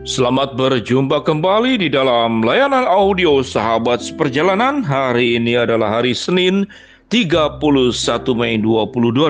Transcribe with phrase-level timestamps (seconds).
[0.00, 4.80] Selamat berjumpa kembali di dalam layanan audio Sahabat Seperjalanan.
[4.80, 6.64] Hari ini adalah hari Senin
[7.12, 7.60] 31
[8.32, 9.28] Mei 2022.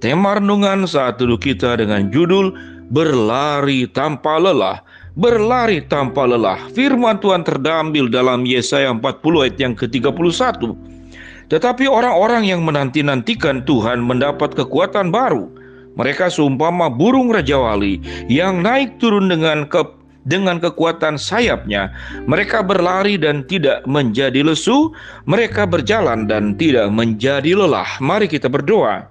[0.00, 2.56] Tema renungan saat duduk kita dengan judul
[2.88, 4.80] Berlari Tanpa Lelah.
[5.20, 6.58] Berlari tanpa lelah.
[6.74, 9.04] Firman Tuhan terdambil dalam Yesaya 40
[9.46, 10.74] ayat yang ke-31.
[11.52, 15.46] Tetapi orang-orang yang menanti-nantikan Tuhan mendapat kekuatan baru
[15.94, 19.82] mereka seumpama burung raja wali yang naik turun dengan ke
[20.24, 21.92] dengan kekuatan sayapnya.
[22.24, 24.90] Mereka berlari dan tidak menjadi lesu,
[25.28, 27.88] mereka berjalan dan tidak menjadi lelah.
[28.00, 29.04] Mari kita berdoa.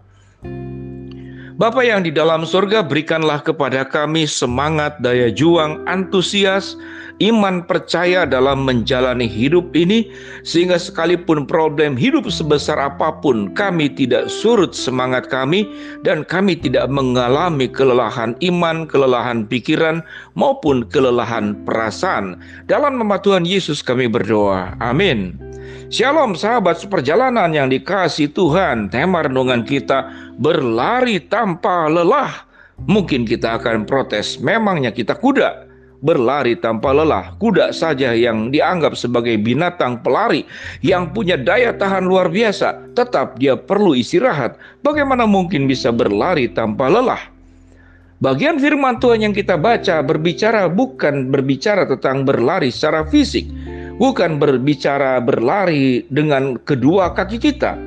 [1.54, 6.74] Bapa yang di dalam surga, berikanlah kepada kami semangat, daya juang, antusias,
[7.22, 10.10] iman percaya dalam menjalani hidup ini,
[10.42, 15.70] sehingga sekalipun problem hidup sebesar apa pun, kami tidak surut semangat kami,
[16.02, 20.02] dan kami tidak mengalami kelelahan iman, kelelahan pikiran,
[20.34, 22.42] maupun kelelahan perasaan.
[22.66, 24.74] Dalam nama Tuhan Yesus, kami berdoa.
[24.82, 25.53] Amin.
[25.94, 28.90] Shalom sahabat seperjalanan yang dikasih Tuhan.
[28.90, 30.10] Tema renungan kita
[30.42, 32.50] berlari tanpa lelah.
[32.90, 35.70] Mungkin kita akan protes Memangnya kita kuda?
[36.02, 40.50] Berlari tanpa lelah Kuda saja yang dianggap sebagai binatang pelari
[40.82, 44.58] Yang punya daya tahan luar biasa Tetap dia perlu istirahat.
[44.82, 47.22] Bagaimana mungkin bisa berlari tanpa lelah?
[48.18, 53.44] Bagian firman Tuhan yang kita baca berbicara bukan berbicara tentang berlari secara fisik,
[53.98, 57.78] bukan berbicara berlari dengan kedua kaki kita,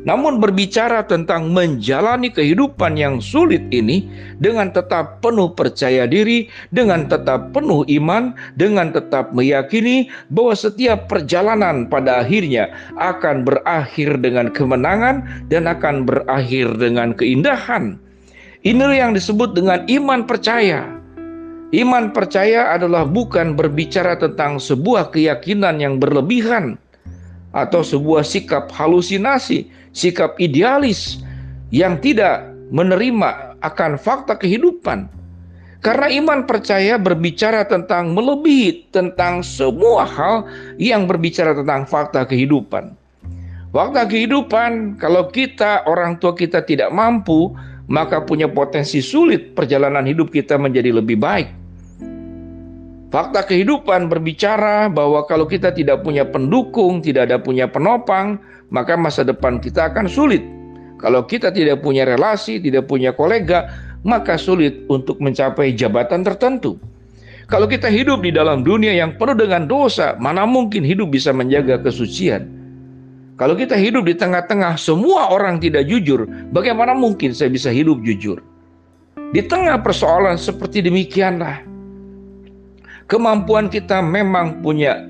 [0.00, 4.08] namun berbicara tentang menjalani kehidupan yang sulit ini
[4.40, 11.84] dengan tetap penuh percaya diri, dengan tetap penuh iman, dengan tetap meyakini bahwa setiap perjalanan
[11.84, 15.20] pada akhirnya akan berakhir dengan kemenangan
[15.52, 18.00] dan akan berakhir dengan keindahan.
[18.60, 20.99] Inilah yang disebut dengan iman percaya.
[21.70, 26.74] Iman percaya adalah bukan berbicara tentang sebuah keyakinan yang berlebihan
[27.54, 31.22] atau sebuah sikap halusinasi, sikap idealis
[31.70, 35.06] yang tidak menerima akan fakta kehidupan.
[35.78, 42.98] Karena iman percaya berbicara tentang melebihi tentang semua hal yang berbicara tentang fakta kehidupan.
[43.70, 47.54] Fakta kehidupan, kalau kita, orang tua kita tidak mampu,
[47.86, 51.59] maka punya potensi sulit perjalanan hidup kita menjadi lebih baik.
[53.10, 58.38] Fakta kehidupan berbicara bahwa kalau kita tidak punya pendukung, tidak ada punya penopang,
[58.70, 60.46] maka masa depan kita akan sulit.
[61.02, 63.66] Kalau kita tidak punya relasi, tidak punya kolega,
[64.06, 66.78] maka sulit untuk mencapai jabatan tertentu.
[67.50, 71.82] Kalau kita hidup di dalam dunia yang penuh dengan dosa, mana mungkin hidup bisa menjaga
[71.82, 72.46] kesucian?
[73.34, 78.38] Kalau kita hidup di tengah-tengah semua orang tidak jujur, bagaimana mungkin saya bisa hidup jujur?
[79.34, 81.69] Di tengah persoalan seperti demikianlah,
[83.10, 85.02] Kemampuan kita memang punya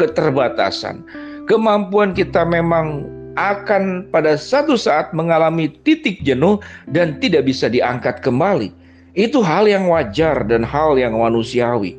[0.00, 1.04] keterbatasan.
[1.44, 3.04] Kemampuan kita memang
[3.36, 8.72] akan pada satu saat mengalami titik jenuh dan tidak bisa diangkat kembali.
[9.12, 11.92] Itu hal yang wajar dan hal yang manusiawi.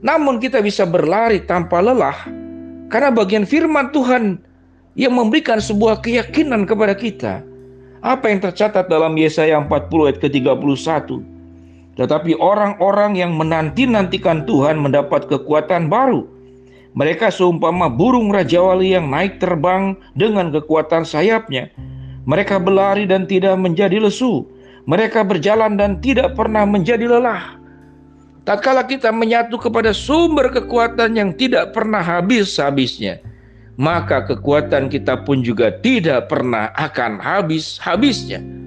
[0.00, 2.16] Namun kita bisa berlari tanpa lelah
[2.88, 4.40] karena bagian firman Tuhan
[4.96, 7.44] yang memberikan sebuah keyakinan kepada kita.
[8.00, 11.20] Apa yang tercatat dalam Yesaya 40 ayat ke-31?
[11.98, 16.26] Tetapi orang-orang yang menanti-nantikan Tuhan mendapat kekuatan baru.
[16.94, 21.70] Mereka seumpama burung raja wali yang naik terbang dengan kekuatan sayapnya.
[22.26, 24.46] Mereka berlari dan tidak menjadi lesu.
[24.90, 27.60] Mereka berjalan dan tidak pernah menjadi lelah.
[28.42, 33.20] Tatkala kita menyatu kepada sumber kekuatan yang tidak pernah habis-habisnya,
[33.78, 38.59] maka kekuatan kita pun juga tidak pernah akan habis-habisnya.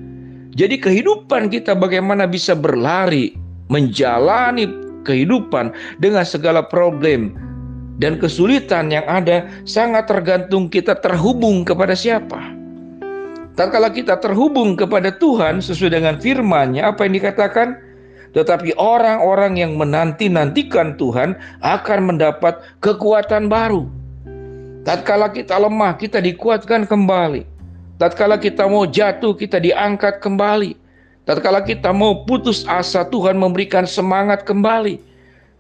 [0.53, 3.33] Jadi kehidupan kita bagaimana bisa berlari,
[3.73, 4.69] menjalani
[5.01, 7.33] kehidupan dengan segala problem
[7.97, 12.53] dan kesulitan yang ada sangat tergantung kita terhubung kepada siapa.
[13.53, 17.77] Tatkala kita terhubung kepada Tuhan sesuai dengan firman-Nya apa yang dikatakan?
[18.33, 23.85] Tetapi orang-orang yang menanti-nantikan Tuhan akan mendapat kekuatan baru.
[24.81, 27.52] Tatkala kita lemah, kita dikuatkan kembali.
[28.03, 30.75] Tatkala kita mau jatuh, kita diangkat kembali.
[31.23, 34.99] Tatkala kita mau putus asa, Tuhan memberikan semangat kembali.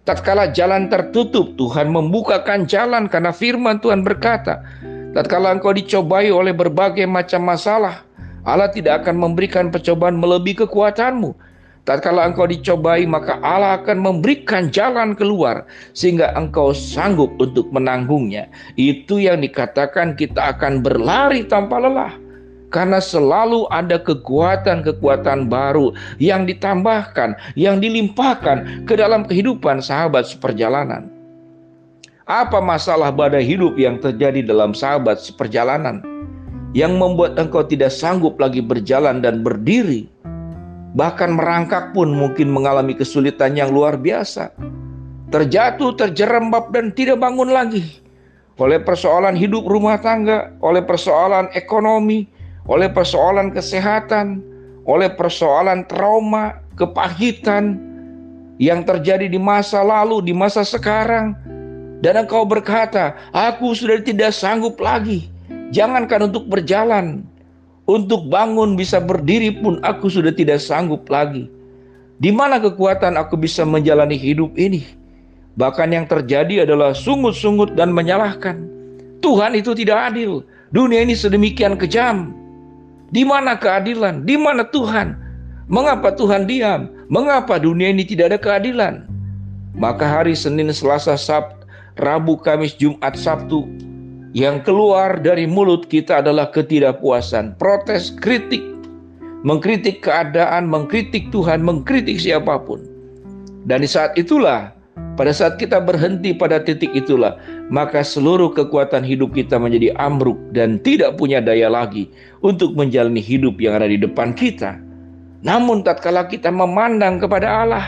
[0.03, 4.59] Tatkala jalan tertutup, Tuhan membukakan jalan karena firman Tuhan berkata,
[5.15, 8.03] tatkala engkau dicobai oleh berbagai macam masalah,
[8.43, 11.31] Allah tidak akan memberikan percobaan melebihi kekuatanmu.
[11.87, 15.63] Tatkala engkau dicobai, maka Allah akan memberikan jalan keluar
[15.95, 18.51] sehingga engkau sanggup untuk menanggungnya.
[18.75, 22.22] Itu yang dikatakan kita akan berlari tanpa lelah.
[22.73, 31.07] Karena selalu ada kekuatan-kekuatan baru yang ditambahkan, yang dilimpahkan ke dalam kehidupan sahabat seperjalanan.
[32.25, 36.01] Apa masalah badai hidup yang terjadi dalam sahabat seperjalanan
[36.73, 40.09] yang membuat engkau tidak sanggup lagi berjalan dan berdiri?
[40.97, 44.49] Bahkan merangkak pun mungkin mengalami kesulitan yang luar biasa.
[45.29, 48.03] Terjatuh, terjerembab dan tidak bangun lagi
[48.61, 52.29] oleh persoalan hidup rumah tangga, oleh persoalan ekonomi,
[52.67, 54.39] oleh persoalan kesehatan,
[54.87, 57.79] oleh persoalan trauma, kepahitan
[58.59, 61.35] yang terjadi di masa lalu, di masa sekarang.
[62.03, 65.31] Dan engkau berkata, aku sudah tidak sanggup lagi.
[65.71, 67.23] Jangankan untuk berjalan,
[67.87, 71.47] untuk bangun bisa berdiri pun aku sudah tidak sanggup lagi.
[72.19, 74.83] Di mana kekuatan aku bisa menjalani hidup ini?
[75.55, 78.63] Bahkan yang terjadi adalah sungut-sungut dan menyalahkan.
[79.23, 80.43] Tuhan itu tidak adil.
[80.75, 82.42] Dunia ini sedemikian kejam.
[83.13, 84.25] Di mana keadilan?
[84.25, 85.13] Di mana Tuhan?
[85.69, 86.89] Mengapa Tuhan diam?
[87.13, 89.05] Mengapa dunia ini tidak ada keadilan?
[89.77, 91.69] Maka hari Senin, Selasa, Sabtu,
[92.01, 93.69] Rabu, Kamis, Jumat, Sabtu
[94.33, 98.65] yang keluar dari mulut kita adalah ketidakpuasan, protes, kritik,
[99.45, 102.81] mengkritik keadaan, mengkritik Tuhan, mengkritik siapa pun.
[103.69, 104.72] Dan di saat itulah
[105.13, 107.37] pada saat kita berhenti pada titik itulah,
[107.69, 112.09] maka seluruh kekuatan hidup kita menjadi ambruk dan tidak punya daya lagi
[112.41, 114.81] untuk menjalani hidup yang ada di depan kita.
[115.45, 117.85] Namun tatkala kita memandang kepada Allah,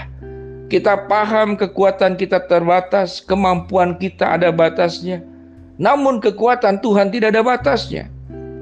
[0.69, 5.21] kita paham kekuatan kita terbatas, kemampuan kita ada batasnya.
[5.77, 8.09] Namun kekuatan Tuhan tidak ada batasnya.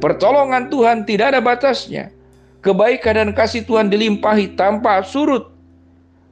[0.04, 2.12] Pertolongan Tuhan tidak ada batasnya.
[2.60, 5.52] Kebaikan dan kasih Tuhan dilimpahi tanpa surut.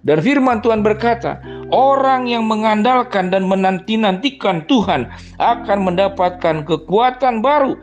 [0.01, 1.38] Dan firman Tuhan berkata,
[1.71, 5.07] Orang yang mengandalkan dan menanti-nantikan Tuhan
[5.39, 7.80] akan mendapatkan kekuatan baru.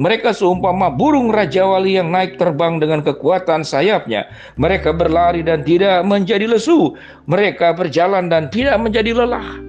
[0.00, 4.28] Mereka seumpama burung Raja Wali yang naik terbang dengan kekuatan sayapnya.
[4.56, 6.96] Mereka berlari dan tidak menjadi lesu.
[7.28, 9.60] Mereka berjalan dan tidak menjadi lelah.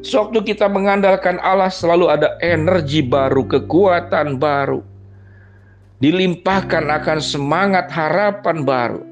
[0.00, 4.80] Sewaktu kita mengandalkan Allah selalu ada energi baru, kekuatan baru.
[6.00, 9.09] Dilimpahkan akan semangat harapan baru.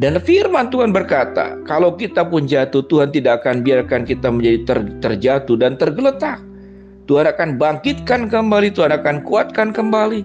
[0.00, 4.78] Dan firman Tuhan berkata, kalau kita pun jatuh, Tuhan tidak akan biarkan kita menjadi ter,
[5.04, 6.40] terjatuh dan tergeletak.
[7.04, 10.24] Tuhan akan bangkitkan kembali, Tuhan akan kuatkan kembali.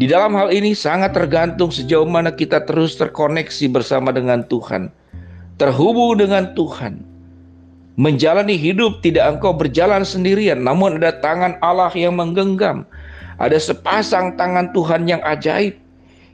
[0.00, 4.88] Di dalam hal ini sangat tergantung sejauh mana kita terus terkoneksi bersama dengan Tuhan.
[5.60, 7.04] Terhubung dengan Tuhan.
[8.00, 12.88] Menjalani hidup tidak engkau berjalan sendirian, namun ada tangan Allah yang menggenggam.
[13.36, 15.76] Ada sepasang tangan Tuhan yang ajaib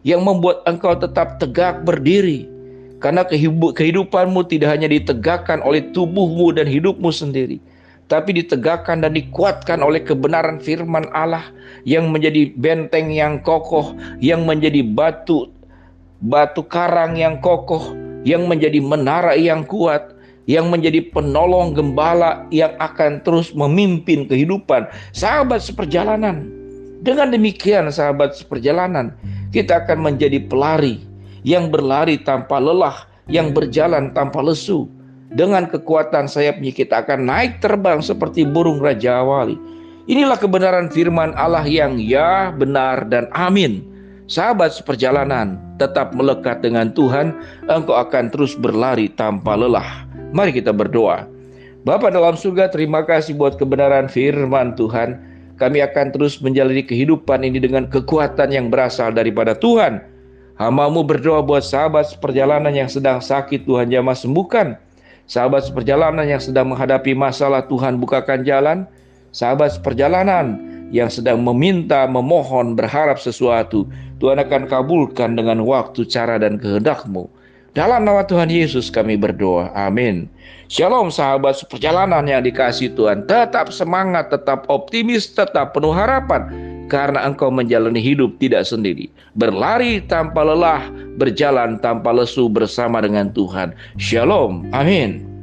[0.05, 2.47] yang membuat engkau tetap tegak berdiri.
[3.03, 7.61] Karena kehidupanmu tidak hanya ditegakkan oleh tubuhmu dan hidupmu sendiri,
[8.09, 11.45] tapi ditegakkan dan dikuatkan oleh kebenaran firman Allah
[11.85, 13.93] yang menjadi benteng yang kokoh,
[14.25, 15.53] yang menjadi batu
[16.25, 17.93] batu karang yang kokoh,
[18.25, 20.17] yang menjadi menara yang kuat,
[20.49, 26.49] yang menjadi penolong gembala yang akan terus memimpin kehidupan sahabat seperjalanan.
[27.05, 29.13] Dengan demikian sahabat seperjalanan,
[29.55, 30.99] kita akan menjadi pelari
[31.47, 34.91] yang berlari tanpa lelah, yang berjalan tanpa lesu.
[35.31, 39.55] Dengan kekuatan sayapnya kita akan naik terbang seperti burung Raja Wali.
[40.11, 43.87] Inilah kebenaran firman Allah yang ya, benar, dan amin.
[44.27, 47.33] Sahabat seperjalanan, tetap melekat dengan Tuhan,
[47.71, 50.05] engkau akan terus berlari tanpa lelah.
[50.35, 51.25] Mari kita berdoa.
[51.85, 55.21] Bapa dalam surga, terima kasih buat kebenaran firman Tuhan.
[55.55, 60.03] Kami akan terus menjalani kehidupan ini dengan kekuatan yang berasal daripada Tuhan.
[60.59, 64.79] Hamamu berdoa buat sahabat seperjalanan yang sedang sakit Tuhan jamah sembuhkan.
[65.31, 68.87] Sahabat seperjalanan yang sedang menghadapi masalah Tuhan bukakan jalan.
[69.35, 70.59] Sahabat seperjalanan
[70.95, 73.87] yang sedang meminta, memohon, berharap sesuatu.
[74.23, 77.27] Tuhan akan kabulkan dengan waktu, cara, dan kehendakmu.
[77.75, 79.67] Dalam nama Tuhan Yesus kami berdoa.
[79.75, 80.31] Amin.
[80.71, 83.27] Shalom sahabat seperjalanan yang dikasih Tuhan.
[83.27, 86.47] Tetap semangat, tetap optimis, tetap penuh harapan.
[86.87, 89.11] Karena engkau menjalani hidup tidak sendiri.
[89.35, 90.87] Berlari tanpa lelah,
[91.19, 93.75] berjalan tanpa lesu bersama dengan Tuhan.
[93.99, 94.71] Shalom.
[94.71, 95.34] Amin.